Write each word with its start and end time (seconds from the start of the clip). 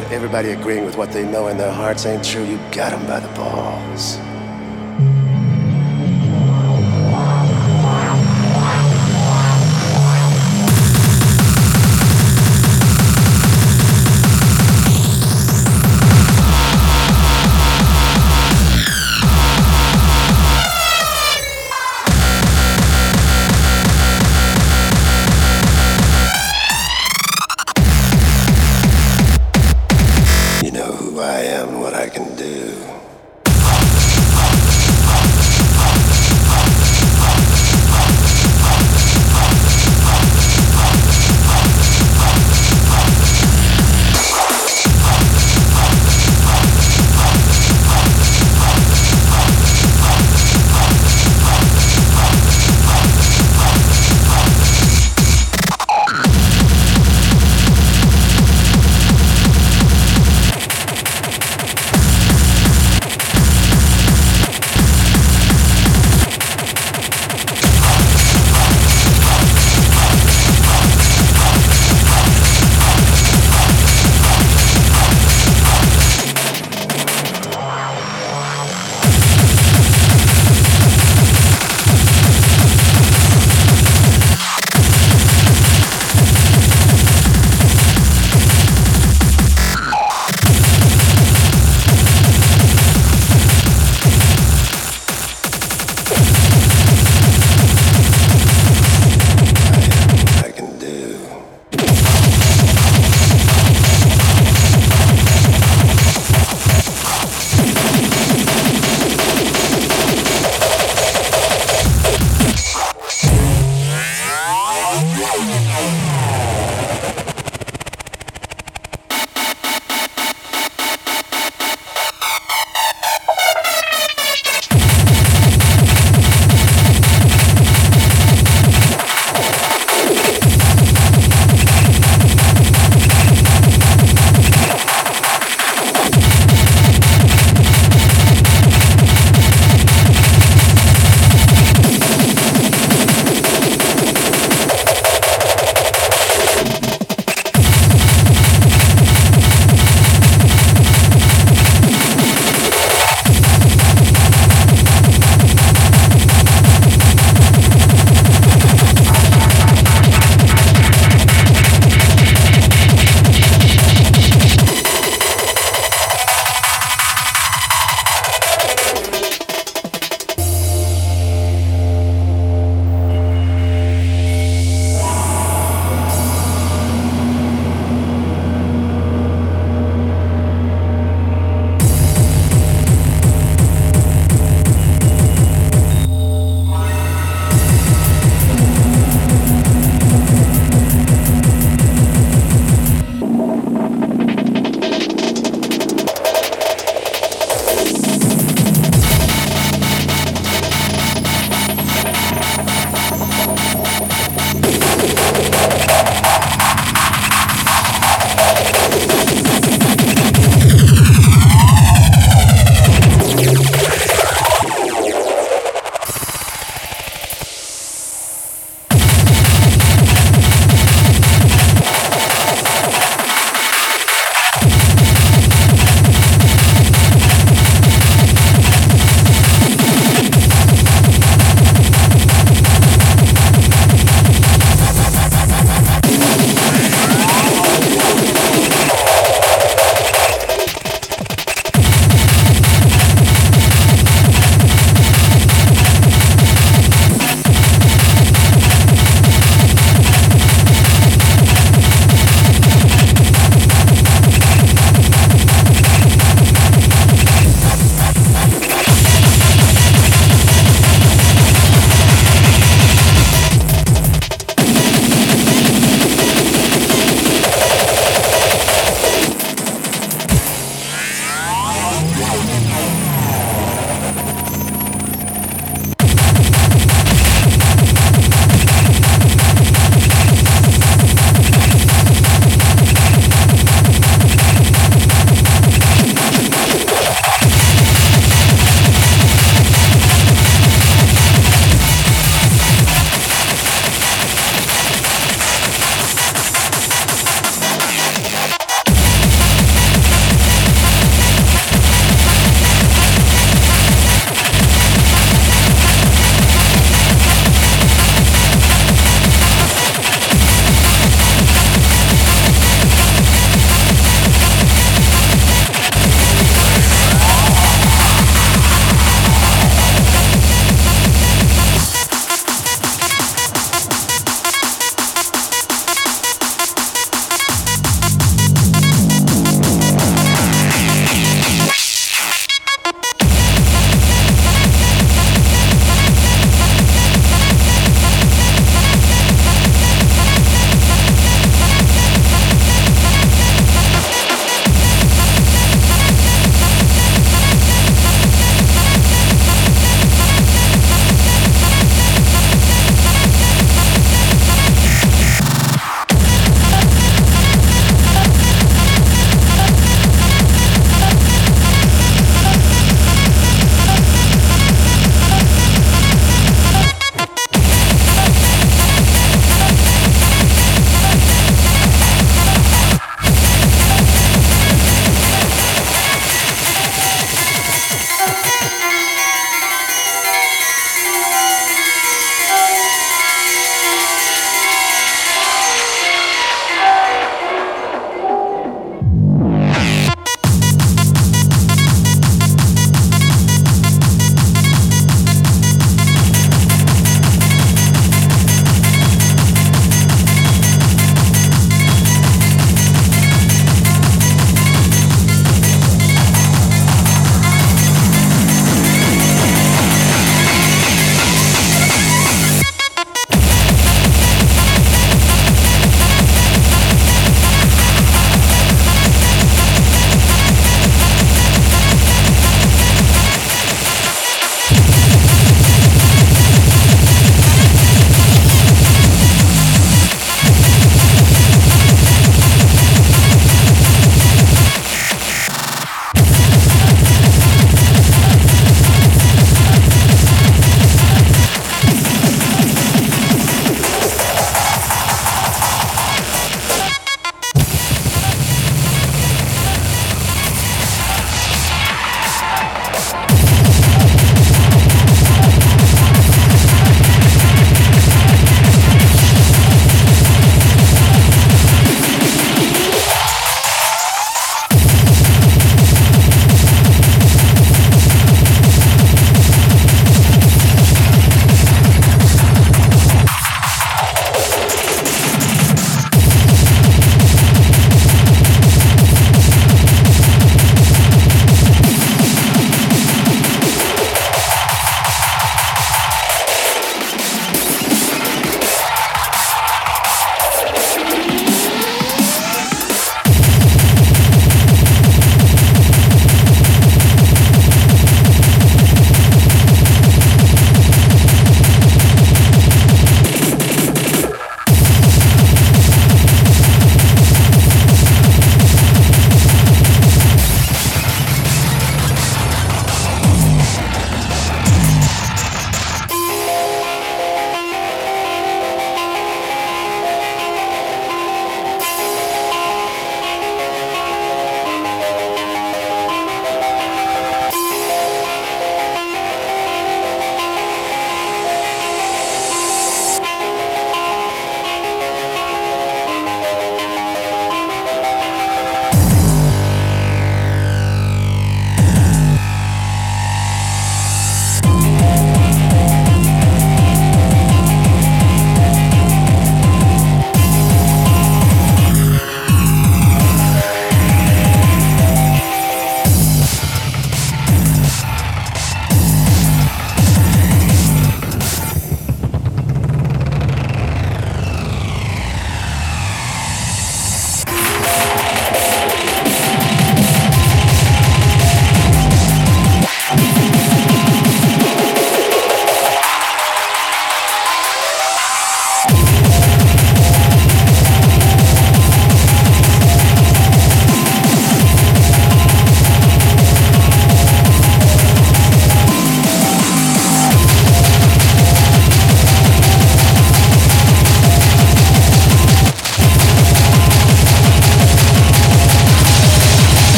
got 0.00 0.10
everybody 0.10 0.50
agreeing 0.50 0.84
with 0.84 0.96
what 0.96 1.12
they 1.12 1.24
know 1.24 1.46
in 1.46 1.56
their 1.56 1.70
hearts 1.70 2.04
ain't 2.04 2.24
true, 2.24 2.42
you 2.42 2.56
got 2.72 2.90
them 2.90 3.06
by 3.06 3.20
the 3.20 3.28
balls. 3.36 4.18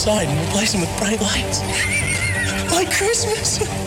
Inside 0.00 0.28
and 0.28 0.48
replace 0.48 0.72
them 0.72 0.80
with 0.80 0.98
bright 0.98 1.20
lights. 1.20 1.60
Like 2.72 2.90
Christmas. 2.90 3.79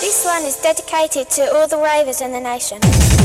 This 0.00 0.24
one 0.24 0.44
is 0.44 0.56
dedicated 0.62 1.28
to 1.30 1.52
all 1.56 1.66
the 1.66 1.76
ravers 1.76 2.20
in 2.20 2.30
the 2.30 2.38
nation. 2.38 3.15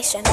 information. 0.00 0.29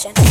station. 0.00 0.29